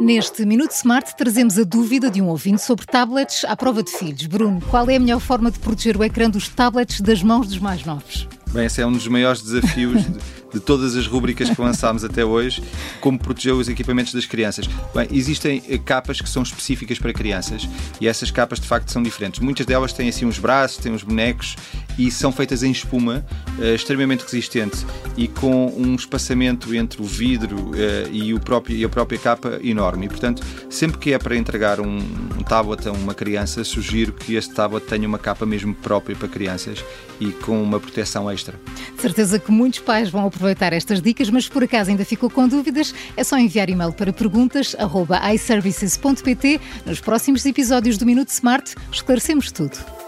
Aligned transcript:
Neste 0.00 0.46
Minuto 0.46 0.70
Smart 0.70 1.14
trazemos 1.14 1.58
a 1.58 1.62
dúvida 1.62 2.10
de 2.10 2.22
um 2.22 2.28
ouvinte 2.28 2.62
sobre 2.62 2.86
tablets 2.86 3.44
à 3.44 3.54
prova 3.54 3.82
de 3.82 3.90
filhos. 3.90 4.24
Bruno, 4.24 4.58
qual 4.70 4.88
é 4.88 4.96
a 4.96 4.98
melhor 4.98 5.20
forma 5.20 5.50
de 5.50 5.58
proteger 5.58 5.94
o 5.94 6.02
ecrã 6.02 6.30
dos 6.30 6.48
tablets 6.48 7.02
das 7.02 7.22
mãos 7.22 7.46
dos 7.46 7.58
mais 7.58 7.84
novos? 7.84 8.26
Bem, 8.50 8.64
esse 8.64 8.80
é 8.80 8.86
um 8.86 8.92
dos 8.92 9.06
maiores 9.06 9.42
desafios 9.42 10.02
de, 10.02 10.18
de 10.54 10.60
todas 10.60 10.96
as 10.96 11.06
rubricas 11.06 11.50
que 11.50 11.60
lançámos 11.60 12.02
até 12.02 12.24
hoje, 12.24 12.64
como 13.02 13.18
proteger 13.18 13.52
os 13.52 13.68
equipamentos 13.68 14.14
das 14.14 14.24
crianças. 14.24 14.66
Bem, 14.94 15.06
existem 15.12 15.62
eh, 15.68 15.76
capas 15.76 16.18
que 16.20 16.28
são 16.30 16.42
específicas 16.42 16.98
para 16.98 17.12
crianças 17.12 17.68
e 18.00 18.08
essas 18.08 18.30
capas 18.30 18.58
de 18.58 18.66
facto 18.66 18.90
são 18.90 19.02
diferentes. 19.02 19.38
Muitas 19.38 19.66
delas 19.66 19.92
têm 19.92 20.08
assim 20.08 20.24
uns 20.24 20.38
braços, 20.38 20.78
têm 20.78 20.92
uns 20.92 21.02
bonecos 21.02 21.56
e 22.00 22.10
são 22.10 22.32
feitas 22.32 22.62
em 22.62 22.72
espuma, 22.72 23.22
uh, 23.58 23.74
extremamente 23.74 24.22
resistente 24.22 24.86
e 25.18 25.28
com 25.28 25.66
um 25.66 25.94
espaçamento 25.94 26.74
entre 26.74 27.02
o 27.02 27.04
vidro 27.04 27.58
uh, 27.58 27.74
e, 28.10 28.32
o 28.32 28.40
próprio, 28.40 28.74
e 28.74 28.82
a 28.82 28.88
própria 28.88 29.18
capa 29.18 29.60
enorme. 29.62 30.06
E, 30.06 30.08
portanto, 30.08 30.42
sempre 30.70 30.96
que 30.96 31.12
é 31.12 31.18
para 31.18 31.36
entregar 31.36 31.78
um, 31.78 31.98
um 31.98 32.42
tablet 32.42 32.88
a 32.88 32.92
uma 32.92 33.12
criança, 33.12 33.62
sugiro 33.64 34.14
que 34.14 34.34
este 34.34 34.54
tablet 34.54 34.86
tenha 34.86 35.06
uma 35.06 35.18
capa 35.18 35.44
mesmo 35.44 35.74
própria 35.74 36.16
para 36.16 36.26
crianças 36.26 36.82
e 37.20 37.32
com 37.32 37.62
uma 37.62 37.78
proteção 37.78 38.30
extra. 38.30 38.58
De 38.96 39.02
certeza 39.02 39.38
que 39.38 39.52
muitos 39.52 39.80
pais 39.80 40.08
vão 40.08 40.26
aproveitar 40.26 40.72
estas 40.72 41.02
dicas, 41.02 41.28
mas 41.28 41.50
por 41.50 41.62
acaso 41.62 41.90
ainda 41.90 42.06
ficou 42.06 42.30
com 42.30 42.48
dúvidas, 42.48 42.94
é 43.14 43.22
só 43.22 43.36
enviar 43.36 43.68
e-mail 43.68 43.92
para 43.92 44.10
perguntas@iservices.pt. 44.10 46.60
Nos 46.86 47.00
próximos 47.00 47.44
episódios 47.44 47.98
do 47.98 48.06
Minuto 48.06 48.30
Smart 48.30 48.74
esclarecemos 48.90 49.52
tudo. 49.52 49.99